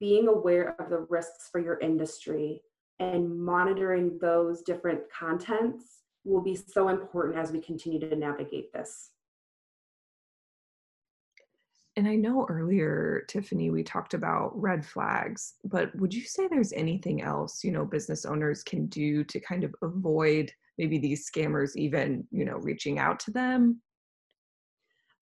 being 0.00 0.28
aware 0.28 0.76
of 0.78 0.90
the 0.90 1.06
risks 1.08 1.48
for 1.50 1.60
your 1.60 1.78
industry 1.78 2.60
and 2.98 3.40
monitoring 3.40 4.18
those 4.20 4.62
different 4.62 5.00
contents 5.16 6.02
will 6.24 6.42
be 6.42 6.56
so 6.56 6.88
important 6.88 7.38
as 7.38 7.52
we 7.52 7.60
continue 7.60 8.00
to 8.00 8.16
navigate 8.16 8.72
this. 8.72 9.10
And 11.98 12.06
I 12.06 12.14
know 12.14 12.46
earlier, 12.48 13.24
Tiffany, 13.26 13.70
we 13.70 13.82
talked 13.82 14.14
about 14.14 14.52
red 14.54 14.86
flags, 14.86 15.54
but 15.64 15.92
would 15.96 16.14
you 16.14 16.22
say 16.22 16.46
there's 16.46 16.72
anything 16.72 17.22
else, 17.22 17.64
you 17.64 17.72
know, 17.72 17.84
business 17.84 18.24
owners 18.24 18.62
can 18.62 18.86
do 18.86 19.24
to 19.24 19.40
kind 19.40 19.64
of 19.64 19.74
avoid 19.82 20.52
maybe 20.78 20.98
these 20.98 21.28
scammers 21.28 21.74
even, 21.74 22.24
you 22.30 22.44
know, 22.44 22.58
reaching 22.58 23.00
out 23.00 23.18
to 23.18 23.32
them? 23.32 23.82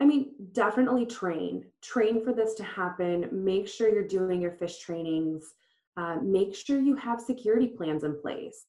I 0.00 0.04
mean, 0.04 0.32
definitely 0.52 1.06
train. 1.06 1.64
Train 1.80 2.22
for 2.22 2.34
this 2.34 2.52
to 2.56 2.62
happen. 2.62 3.30
Make 3.32 3.68
sure 3.68 3.88
you're 3.88 4.06
doing 4.06 4.42
your 4.42 4.52
fish 4.52 4.78
trainings. 4.80 5.54
Uh, 5.96 6.16
make 6.22 6.54
sure 6.54 6.78
you 6.78 6.94
have 6.96 7.22
security 7.22 7.68
plans 7.68 8.04
in 8.04 8.20
place 8.20 8.66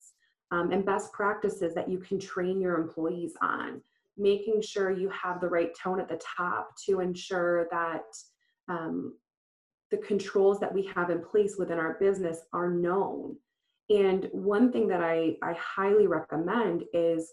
um, 0.52 0.72
and 0.72 0.86
best 0.86 1.12
practices 1.12 1.76
that 1.76 1.92
you 1.92 2.00
can 2.00 2.20
train 2.20 2.62
your 2.62 2.80
employees 2.80 3.34
on 3.42 3.82
making 4.18 4.62
sure 4.62 4.92
you 4.92 5.10
have 5.10 5.40
the 5.40 5.50
right 5.50 5.72
tone 5.76 6.00
at 6.00 6.10
the 6.10 6.20
top 6.38 6.70
to 6.86 7.00
ensure 7.00 7.68
that 7.72 8.04
um, 8.70 9.14
the 9.92 9.98
controls 9.98 10.60
that 10.60 10.74
we 10.74 10.90
have 10.94 11.10
in 11.10 11.24
place 11.24 11.56
within 11.58 11.78
our 11.78 11.98
business 12.00 12.40
are 12.54 12.70
known. 12.70 13.36
And 13.90 14.28
one 14.34 14.72
thing 14.72 14.88
that 14.90 15.02
I, 15.02 15.38
I 15.42 15.54
highly 15.54 16.08
recommend 16.08 16.84
is 16.94 17.32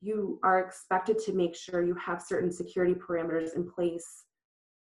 you 0.00 0.38
are 0.42 0.60
expected 0.60 1.18
to 1.20 1.32
make 1.32 1.56
sure 1.56 1.82
you 1.82 1.94
have 1.94 2.22
certain 2.22 2.52
security 2.52 2.94
parameters 2.94 3.56
in 3.56 3.68
place 3.68 4.24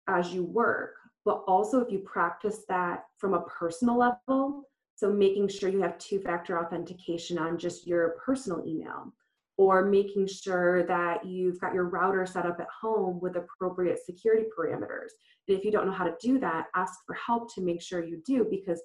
as 0.07 0.33
you 0.33 0.43
work. 0.43 0.95
But 1.23 1.43
also, 1.47 1.79
if 1.79 1.91
you 1.91 1.99
practice 1.99 2.63
that 2.67 3.03
from 3.17 3.33
a 3.33 3.43
personal 3.43 3.97
level, 3.97 4.63
so 4.95 5.11
making 5.11 5.47
sure 5.49 5.69
you 5.69 5.81
have 5.81 5.97
two 5.97 6.19
factor 6.19 6.59
authentication 6.59 7.37
on 7.37 7.57
just 7.57 7.87
your 7.87 8.15
personal 8.25 8.65
email 8.65 9.13
or 9.57 9.85
making 9.85 10.27
sure 10.27 10.83
that 10.87 11.25
you've 11.25 11.59
got 11.59 11.73
your 11.73 11.85
router 11.85 12.25
set 12.25 12.45
up 12.45 12.59
at 12.59 12.67
home 12.81 13.19
with 13.21 13.35
appropriate 13.35 13.99
security 14.05 14.45
parameters. 14.57 15.11
And 15.47 15.57
if 15.57 15.65
you 15.65 15.71
don't 15.71 15.85
know 15.85 15.91
how 15.91 16.05
to 16.05 16.15
do 16.21 16.39
that, 16.39 16.67
ask 16.75 16.93
for 17.05 17.13
help 17.13 17.53
to 17.55 17.61
make 17.61 17.81
sure 17.81 18.03
you 18.03 18.21
do 18.25 18.47
because 18.49 18.81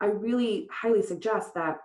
I 0.00 0.06
really 0.06 0.68
highly 0.72 1.02
suggest 1.02 1.54
that 1.54 1.78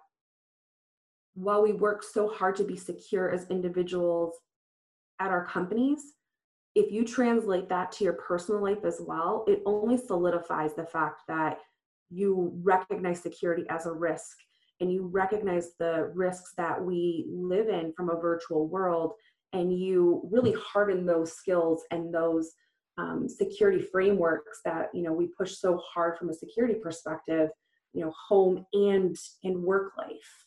while 1.34 1.62
we 1.62 1.74
work 1.74 2.04
so 2.04 2.28
hard 2.28 2.56
to 2.58 2.64
be 2.64 2.78
secure 2.78 3.32
as 3.32 3.48
individuals 3.50 4.36
at 5.20 5.32
our 5.32 5.46
companies, 5.46 6.02
if 6.76 6.92
you 6.92 7.06
translate 7.06 7.70
that 7.70 7.92
to 7.94 8.04
your 8.04 8.14
personal 8.14 8.62
life 8.62 8.86
as 8.86 9.02
well, 9.02 9.46
it 9.48 9.62
only 9.66 9.98
solidifies 9.98 10.74
the 10.74 10.86
fact 10.86 11.22
that 11.28 11.60
you 12.10 12.52
recognize 12.64 13.22
security 13.22 13.66
as 13.70 13.86
a 13.86 13.92
risk 13.92 14.38
and 14.82 14.92
you 14.92 15.08
recognize 15.08 15.70
the 15.80 16.12
risks 16.14 16.54
that 16.58 16.84
we 16.84 17.28
live 17.30 17.70
in 17.70 17.94
from 17.94 18.10
a 18.10 18.20
virtual 18.20 18.68
world 18.68 19.14
and 19.54 19.78
you 19.78 20.28
really 20.30 20.54
harden 20.54 21.06
those 21.06 21.34
skills 21.34 21.84
and 21.92 22.14
those 22.14 22.52
um, 22.98 23.30
security 23.30 23.82
frameworks 23.82 24.60
that 24.66 24.90
you 24.94 25.04
know 25.04 25.14
we 25.14 25.28
push 25.28 25.58
so 25.58 25.82
hard 25.94 26.18
from 26.18 26.30
a 26.30 26.34
security 26.34 26.76
perspective 26.76 27.50
you 27.94 28.04
know 28.04 28.14
home 28.28 28.66
and 28.74 29.16
and 29.44 29.62
work 29.62 29.94
life 29.98 30.46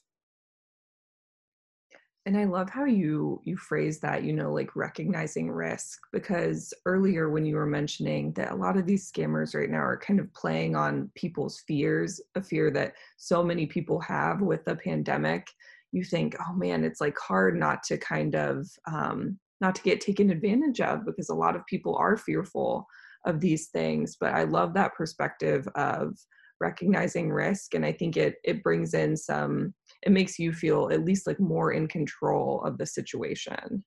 and 2.27 2.37
i 2.37 2.45
love 2.45 2.71
how 2.71 2.85
you 2.85 3.41
you 3.45 3.57
phrase 3.57 4.01
that 4.01 4.23
you 4.23 4.33
know 4.33 4.53
like 4.53 4.75
recognizing 4.77 5.51
risk 5.51 6.01
because 6.13 6.73
earlier 6.87 7.31
when 7.31 7.45
you 7.45 7.57
were 7.57 7.67
mentioning 7.67 8.33
that 8.33 8.53
a 8.53 8.57
lot 8.57 8.77
of 8.77 8.87
these 8.87 9.11
scammers 9.11 9.55
right 9.55 9.71
now 9.71 9.83
are 9.83 9.99
kind 9.99 10.19
of 10.21 10.33
playing 10.33 10.75
on 10.75 11.11
people's 11.15 11.61
fears 11.67 12.21
a 12.35 12.43
fear 12.43 12.71
that 12.71 12.95
so 13.17 13.43
many 13.43 13.67
people 13.67 14.01
have 14.01 14.41
with 14.41 14.65
the 14.65 14.77
pandemic 14.77 15.49
you 15.93 16.03
think 16.03 16.35
oh 16.49 16.55
man 16.55 16.85
it's 16.85 17.01
like 17.01 17.17
hard 17.19 17.57
not 17.59 17.83
to 17.83 17.97
kind 17.99 18.35
of 18.35 18.69
um, 18.87 19.39
not 19.61 19.75
to 19.75 19.83
get 19.83 20.01
taken 20.01 20.31
advantage 20.31 20.81
of 20.81 21.07
because 21.07 21.29
a 21.29 21.35
lot 21.35 21.57
of 21.57 21.65
people 21.67 21.97
are 21.97 22.17
fearful 22.17 22.87
of 23.25 23.41
these 23.41 23.69
things. 23.69 24.17
But 24.21 24.35
i 24.35 24.45
love 24.45 24.75
that 24.75 24.95
perspective 24.95 25.67
of 25.75 26.19
recognizing 26.61 27.31
risk 27.31 27.75
and 27.75 27.85
i 27.85 27.93
think 27.93 28.17
it 28.17 28.37
it 28.45 28.63
brings 28.63 28.95
in 28.95 29.17
some 29.17 29.75
it 30.05 30.13
makes 30.13 30.39
you 30.39 30.53
feel 30.53 30.91
at 30.93 31.05
least 31.05 31.27
like 31.27 31.41
more 31.41 31.73
in 31.73 31.89
control 31.89 32.63
of 32.63 32.79
the 32.79 32.87
situation. 32.87 33.83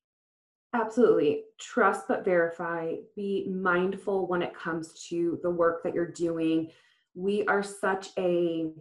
Absolutely. 0.74 1.44
Trust 1.60 2.06
but 2.08 2.26
verify. 2.26 2.96
Be 3.16 3.48
mindful 3.50 4.28
when 4.28 4.42
it 4.42 4.56
comes 4.56 5.06
to 5.10 5.40
the 5.44 5.50
work 5.50 5.84
that 5.84 5.94
you're 5.94 6.12
doing. 6.12 6.72
We 7.16 7.46
are 7.46 7.64
such 7.64 8.10
a 8.18 8.72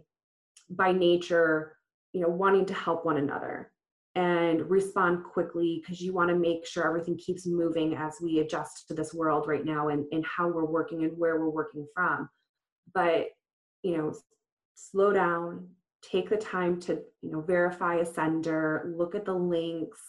by 0.69 0.91
nature 0.91 1.77
you 2.11 2.21
know 2.21 2.27
wanting 2.27 2.65
to 2.65 2.73
help 2.73 3.05
one 3.05 3.17
another 3.17 3.71
and 4.15 4.69
respond 4.69 5.23
quickly 5.23 5.81
because 5.81 6.01
you 6.01 6.13
want 6.13 6.29
to 6.29 6.35
make 6.35 6.65
sure 6.65 6.85
everything 6.85 7.17
keeps 7.17 7.45
moving 7.45 7.95
as 7.95 8.15
we 8.21 8.39
adjust 8.39 8.87
to 8.87 8.93
this 8.93 9.13
world 9.13 9.47
right 9.47 9.63
now 9.63 9.89
and, 9.89 10.05
and 10.11 10.25
how 10.25 10.47
we're 10.47 10.65
working 10.65 11.03
and 11.03 11.17
where 11.17 11.39
we're 11.39 11.49
working 11.49 11.85
from. 11.93 12.27
But 12.93 13.27
you 13.87 13.97
know 13.97 14.13
slow 14.75 15.13
down 15.13 15.67
take 16.01 16.29
the 16.29 16.37
time 16.37 16.79
to 16.79 16.99
you 17.21 17.31
know 17.31 17.41
verify 17.41 17.95
a 17.95 18.05
sender 18.05 18.93
look 18.97 19.15
at 19.15 19.25
the 19.25 19.33
links 19.33 19.99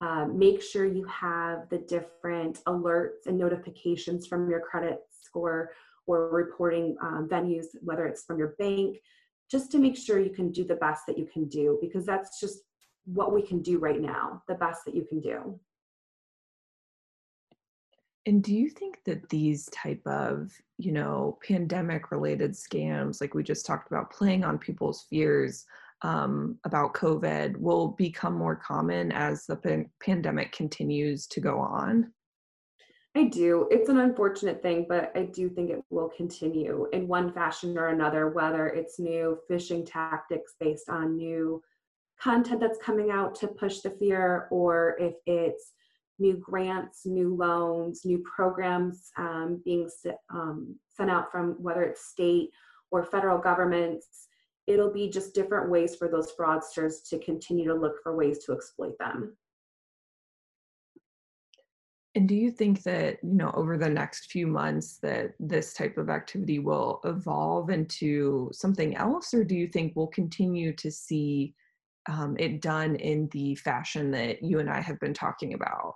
uh, 0.00 0.26
make 0.26 0.62
sure 0.62 0.86
you 0.86 1.04
have 1.06 1.68
the 1.70 1.78
different 1.78 2.60
alerts 2.68 3.26
and 3.26 3.36
notifications 3.36 4.28
from 4.28 4.48
your 4.48 4.60
credit 4.60 5.00
score 5.10 5.72
or 6.06 6.30
reporting 6.30 6.96
um, 7.02 7.28
venues 7.28 7.66
whether 7.82 8.06
it's 8.06 8.24
from 8.24 8.38
your 8.38 8.54
bank 8.58 8.96
just 9.50 9.72
to 9.72 9.78
make 9.78 9.96
sure 9.96 10.20
you 10.20 10.30
can 10.30 10.52
do 10.52 10.64
the 10.64 10.76
best 10.76 11.02
that 11.06 11.18
you 11.18 11.26
can 11.26 11.48
do 11.48 11.76
because 11.80 12.06
that's 12.06 12.40
just 12.40 12.60
what 13.04 13.32
we 13.32 13.42
can 13.42 13.60
do 13.60 13.78
right 13.78 14.00
now 14.00 14.42
the 14.46 14.54
best 14.54 14.84
that 14.84 14.94
you 14.94 15.04
can 15.04 15.20
do 15.20 15.58
and 18.28 18.42
do 18.42 18.54
you 18.54 18.68
think 18.68 18.98
that 19.06 19.26
these 19.30 19.70
type 19.70 20.06
of, 20.06 20.52
you 20.76 20.92
know, 20.92 21.38
pandemic 21.46 22.10
related 22.10 22.52
scams, 22.52 23.22
like 23.22 23.32
we 23.32 23.42
just 23.42 23.64
talked 23.64 23.90
about, 23.90 24.12
playing 24.12 24.44
on 24.44 24.58
people's 24.58 25.06
fears 25.08 25.64
um, 26.02 26.58
about 26.64 26.92
COVID, 26.92 27.56
will 27.56 27.88
become 27.88 28.34
more 28.34 28.54
common 28.54 29.12
as 29.12 29.46
the 29.46 29.56
pan- 29.56 29.90
pandemic 30.02 30.52
continues 30.52 31.26
to 31.28 31.40
go 31.40 31.58
on? 31.58 32.12
I 33.16 33.24
do. 33.24 33.66
It's 33.70 33.88
an 33.88 33.98
unfortunate 33.98 34.60
thing, 34.60 34.84
but 34.86 35.10
I 35.16 35.22
do 35.22 35.48
think 35.48 35.70
it 35.70 35.82
will 35.88 36.10
continue 36.14 36.86
in 36.92 37.08
one 37.08 37.32
fashion 37.32 37.78
or 37.78 37.88
another, 37.88 38.28
whether 38.28 38.66
it's 38.66 38.98
new 38.98 39.38
phishing 39.50 39.90
tactics 39.90 40.52
based 40.60 40.90
on 40.90 41.16
new 41.16 41.62
content 42.20 42.60
that's 42.60 42.78
coming 42.78 43.10
out 43.10 43.34
to 43.36 43.48
push 43.48 43.80
the 43.80 43.90
fear, 43.90 44.48
or 44.50 44.96
if 45.00 45.14
it's 45.24 45.72
new 46.18 46.36
grants, 46.36 47.06
new 47.06 47.34
loans, 47.34 48.02
new 48.04 48.18
programs 48.18 49.10
um, 49.16 49.60
being 49.64 49.88
um, 50.30 50.74
sent 50.88 51.10
out 51.10 51.30
from 51.30 51.52
whether 51.62 51.82
it's 51.82 52.06
state 52.06 52.50
or 52.90 53.04
federal 53.04 53.38
governments. 53.38 54.28
It'll 54.66 54.92
be 54.92 55.08
just 55.08 55.34
different 55.34 55.70
ways 55.70 55.96
for 55.96 56.08
those 56.08 56.32
fraudsters 56.38 57.08
to 57.08 57.18
continue 57.18 57.66
to 57.68 57.74
look 57.74 57.94
for 58.02 58.16
ways 58.16 58.44
to 58.44 58.52
exploit 58.52 58.98
them. 58.98 59.36
And 62.14 62.28
do 62.28 62.34
you 62.34 62.50
think 62.50 62.82
that, 62.82 63.18
you 63.22 63.34
know, 63.34 63.52
over 63.54 63.78
the 63.78 63.88
next 63.88 64.30
few 64.32 64.46
months 64.46 64.98
that 65.02 65.34
this 65.38 65.72
type 65.72 65.98
of 65.98 66.10
activity 66.10 66.58
will 66.58 67.00
evolve 67.04 67.70
into 67.70 68.50
something 68.52 68.96
else? 68.96 69.32
Or 69.32 69.44
do 69.44 69.54
you 69.54 69.68
think 69.68 69.92
we'll 69.94 70.08
continue 70.08 70.72
to 70.72 70.90
see 70.90 71.54
um, 72.08 72.36
it 72.38 72.60
done 72.60 72.96
in 72.96 73.28
the 73.32 73.54
fashion 73.56 74.10
that 74.12 74.42
you 74.42 74.58
and 74.58 74.68
I 74.68 74.80
have 74.80 74.98
been 74.98 75.14
talking 75.14 75.54
about? 75.54 75.94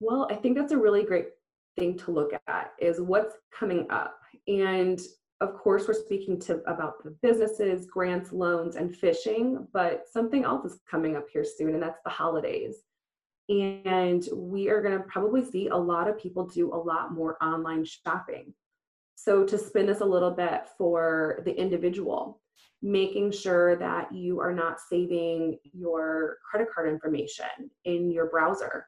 Well, 0.00 0.26
I 0.30 0.34
think 0.36 0.56
that's 0.56 0.72
a 0.72 0.78
really 0.78 1.04
great 1.04 1.28
thing 1.76 1.96
to 1.98 2.10
look 2.10 2.32
at 2.48 2.72
is 2.78 3.00
what's 3.00 3.34
coming 3.56 3.86
up. 3.90 4.18
And 4.48 5.00
of 5.40 5.54
course, 5.54 5.86
we're 5.86 5.94
speaking 5.94 6.40
to 6.40 6.62
about 6.66 7.02
the 7.02 7.16
businesses, 7.22 7.86
grants, 7.86 8.32
loans, 8.32 8.76
and 8.76 8.94
phishing, 8.94 9.66
but 9.72 10.04
something 10.10 10.44
else 10.44 10.64
is 10.64 10.80
coming 10.90 11.16
up 11.16 11.26
here 11.32 11.44
soon, 11.44 11.74
and 11.74 11.82
that's 11.82 12.00
the 12.04 12.10
holidays. 12.10 12.76
And 13.48 14.26
we 14.32 14.70
are 14.70 14.80
going 14.80 14.96
to 14.96 15.04
probably 15.04 15.44
see 15.44 15.68
a 15.68 15.76
lot 15.76 16.08
of 16.08 16.18
people 16.18 16.46
do 16.46 16.72
a 16.72 16.76
lot 16.76 17.12
more 17.12 17.36
online 17.44 17.84
shopping. 17.84 18.54
So, 19.16 19.44
to 19.44 19.58
spin 19.58 19.86
this 19.86 20.00
a 20.00 20.04
little 20.04 20.30
bit 20.30 20.62
for 20.78 21.42
the 21.44 21.54
individual, 21.54 22.40
making 22.84 23.32
sure 23.32 23.76
that 23.76 24.14
you 24.14 24.38
are 24.40 24.52
not 24.52 24.78
saving 24.78 25.58
your 25.72 26.36
credit 26.48 26.68
card 26.72 26.86
information 26.86 27.46
in 27.86 28.10
your 28.10 28.26
browser 28.26 28.86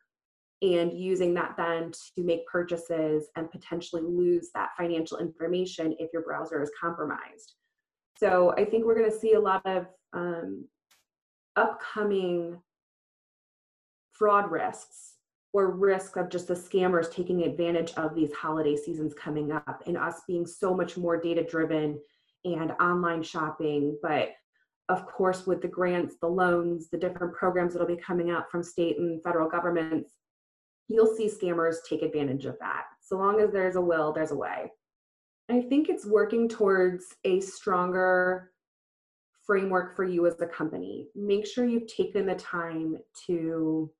and 0.61 0.93
using 0.93 1.33
that 1.33 1.55
then 1.57 1.91
to 2.15 2.23
make 2.23 2.47
purchases 2.47 3.29
and 3.37 3.51
potentially 3.51 4.03
lose 4.03 4.51
that 4.55 4.77
financial 4.77 5.17
information 5.17 5.97
if 5.99 6.11
your 6.13 6.21
browser 6.21 6.63
is 6.63 6.71
compromised. 6.79 7.55
So 8.19 8.53
I 8.59 8.67
think 8.67 8.85
we're 8.85 8.99
going 8.99 9.11
to 9.11 9.19
see 9.19 9.33
a 9.33 9.41
lot 9.41 9.63
of 9.65 9.87
um, 10.13 10.67
upcoming 11.57 12.61
fraud 14.13 14.51
risks 14.51 15.15
or 15.55 15.71
risk 15.71 16.17
of 16.17 16.29
just 16.29 16.49
the 16.49 16.55
scammers 16.55 17.11
taking 17.11 17.45
advantage 17.45 17.95
of 17.97 18.15
these 18.15 18.33
holiday 18.35 18.77
seasons 18.77 19.15
coming 19.15 19.53
up 19.53 19.83
and 19.87 19.97
us 19.97 20.21
being 20.27 20.47
so 20.47 20.75
much 20.75 20.99
more 20.99 21.19
data 21.19 21.43
driven 21.43 21.99
and 22.47 22.73
online 22.81 23.23
shopping 23.23 23.99
but 24.03 24.31
of 24.89 25.05
course 25.07 25.47
with 25.47 25.61
the 25.61 25.69
grants 25.69 26.17
the 26.21 26.27
loans 26.27 26.89
the 26.91 26.99
different 26.99 27.35
programs 27.35 27.73
that'll 27.73 27.87
be 27.89 27.97
coming 27.97 28.31
out 28.31 28.51
from 28.51 28.63
state 28.63 28.99
and 28.99 29.23
federal 29.23 29.49
governments 29.49 30.13
you'll 30.89 31.15
see 31.17 31.29
scammers 31.29 31.77
take 31.89 32.03
advantage 32.03 32.45
of 32.45 32.59
that. 32.61 32.85
So 33.01 33.17
long 33.17 33.41
as 33.41 33.51
there's 33.53 33.77
a 33.77 33.81
will, 33.81 34.13
there's 34.13 34.31
a 34.31 34.37
way. 34.37 34.73
I 35.49 35.63
think 35.63 35.89
it's 35.89 36.07
working 36.07 36.49
towards 36.49 37.05
a 37.25 37.41
stronger 37.41 38.53
framework 39.47 39.95
for 39.95 40.05
you 40.05 40.27
as 40.27 40.41
a 40.41 40.47
company. 40.47 41.09
Make 41.15 41.47
sure 41.47 41.67
you've 41.67 41.87
taken 41.87 42.27
the 42.27 42.35
time 42.35 42.97
to 43.27 43.91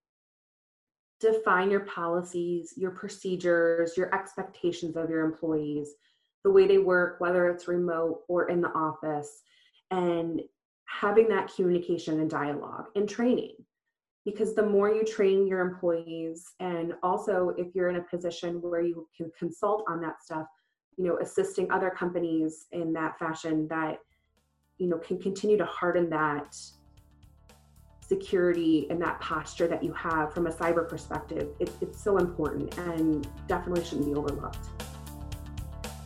define 1.21 1.71
your 1.71 1.81
policies, 1.81 2.75
your 2.77 2.91
procedures, 2.91 3.97
your 3.97 4.13
expectations 4.15 4.97
of 4.97 5.09
your 5.09 5.25
employees, 5.25 5.95
the 6.47 6.53
way 6.53 6.69
they 6.69 6.79
work, 6.79 7.17
whether 7.19 7.49
it's 7.49 7.67
remote 7.67 8.21
or 8.29 8.49
in 8.49 8.61
the 8.61 8.69
office, 8.69 9.43
and 9.91 10.41
having 10.85 11.27
that 11.27 11.53
communication 11.53 12.21
and 12.21 12.31
dialogue 12.31 12.85
and 12.95 13.09
training. 13.09 13.57
Because 14.25 14.55
the 14.55 14.63
more 14.63 14.89
you 14.89 15.05
train 15.05 15.49
your 15.49 15.59
employees 15.59 16.45
and 16.61 16.95
also 17.03 17.53
if 17.59 17.75
you're 17.75 17.89
in 17.89 17.97
a 17.97 18.03
position 18.03 18.63
where 18.63 18.81
you 18.81 19.09
can 19.17 19.29
consult 19.37 19.83
on 19.89 20.01
that 20.03 20.23
stuff 20.23 20.47
you 20.97 21.05
know 21.05 21.19
assisting 21.19 21.71
other 21.71 21.91
companies 21.91 22.67
in 22.73 22.93
that 22.93 23.19
fashion 23.19 23.67
that 23.69 23.99
you 24.79 24.89
know 24.89 24.99
can 24.99 25.21
continue 25.21 25.57
to 25.57 25.65
harden 25.65 26.09
that 26.11 26.57
security 28.01 28.87
and 28.91 29.01
that 29.03 29.21
posture 29.21 29.69
that 29.69 29.83
you 29.83 29.93
have 29.93 30.33
from 30.33 30.47
a 30.47 30.51
cyber 30.51 30.89
perspective 30.89 31.51
it, 31.61 31.71
it's 31.81 32.03
so 32.03 32.19
important 32.19 32.77
and 32.79 33.29
definitely 33.47 33.85
shouldn't 33.85 34.07
be 34.07 34.15
overlooked 34.15 34.69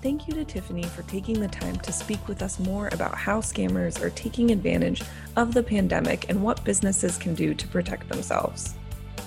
Thank 0.02 0.26
you 0.26 0.32
to 0.34 0.46
Tiffany 0.46 0.84
for 0.84 1.02
taking 1.02 1.40
the 1.40 1.48
time 1.48 1.76
to 1.80 1.92
speak 1.92 2.26
with 2.26 2.40
us 2.40 2.58
more 2.58 2.88
about 2.92 3.14
how 3.14 3.42
scammers 3.42 4.00
are 4.02 4.08
taking 4.10 4.50
advantage 4.50 5.02
of 5.36 5.52
the 5.52 5.62
pandemic 5.62 6.30
and 6.30 6.42
what 6.42 6.64
businesses 6.64 7.18
can 7.18 7.34
do 7.34 7.52
to 7.52 7.68
protect 7.68 8.08
themselves. 8.08 8.74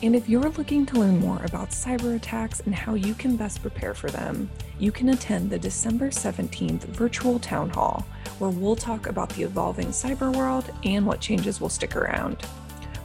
And 0.02 0.16
if 0.16 0.28
you're 0.28 0.50
looking 0.50 0.88
to 0.88 1.00
learn 1.00 1.20
more 1.20 1.40
about 1.46 1.70
cyber 1.70 2.16
attacks 2.16 2.62
and 2.62 2.74
how 2.74 2.96
you 2.96 3.14
can 3.14 3.38
best 3.38 3.62
prepare 3.62 3.94
for 3.94 4.10
them, 4.10 4.50
you 4.80 4.92
can 4.92 5.10
attend 5.10 5.52
the 5.52 5.60
December 5.60 6.10
17th 6.10 6.82
virtual 6.86 7.38
town 7.38 7.70
hall, 7.70 8.04
where 8.40 8.50
we'll 8.50 8.76
talk 8.76 9.06
about 9.06 9.30
the 9.30 9.44
evolving 9.44 9.90
cyber 9.90 10.36
world 10.36 10.72
and 10.84 11.06
what 11.06 11.22
changes 11.22 11.62
will 11.62 11.70
stick 11.70 11.96
around. 11.96 12.38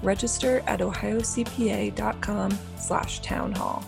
Register 0.03 0.63
at 0.67 0.81
ohiocpa.com 0.81 2.59
slash 2.79 3.21
town 3.21 3.53
hall. 3.53 3.85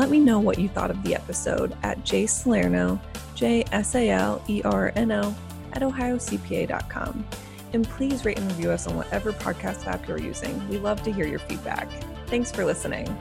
Let 0.00 0.08
me 0.08 0.18
know 0.18 0.40
what 0.40 0.58
you 0.58 0.66
thought 0.66 0.90
of 0.90 1.02
the 1.02 1.14
episode 1.14 1.76
at 1.82 2.02
jsalerno, 2.06 2.98
J-S-A-L-E-R-N-O, 3.34 5.34
at 5.74 5.82
ohiocpa.com. 5.82 7.26
And 7.74 7.86
please 7.86 8.24
rate 8.24 8.38
and 8.38 8.50
review 8.50 8.70
us 8.70 8.86
on 8.86 8.96
whatever 8.96 9.34
podcast 9.34 9.86
app 9.86 10.08
you're 10.08 10.16
using. 10.16 10.66
We 10.70 10.78
love 10.78 11.02
to 11.02 11.12
hear 11.12 11.26
your 11.26 11.40
feedback. 11.40 11.86
Thanks 12.28 12.50
for 12.50 12.64
listening. 12.64 13.14